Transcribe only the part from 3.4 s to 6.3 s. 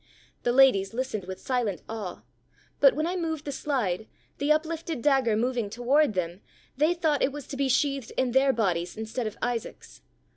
the slide, the uplifted dagger moving toward